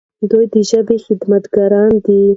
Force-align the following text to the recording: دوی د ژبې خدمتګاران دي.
دوی 0.29 0.45
د 0.53 0.55
ژبې 0.69 0.97
خدمتګاران 1.05 1.91
دي. 2.05 2.21